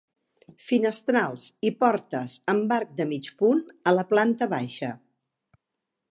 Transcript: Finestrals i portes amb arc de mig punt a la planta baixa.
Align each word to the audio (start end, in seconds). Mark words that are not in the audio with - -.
Finestrals 0.67 1.43
i 1.69 1.71
portes 1.83 2.37
amb 2.53 2.73
arc 2.77 2.95
de 3.01 3.07
mig 3.11 3.29
punt 3.41 3.61
a 3.91 3.93
la 3.97 4.05
planta 4.15 4.49
baixa. 4.55 4.89